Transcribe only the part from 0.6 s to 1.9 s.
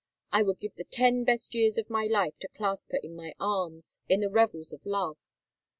the ten best years of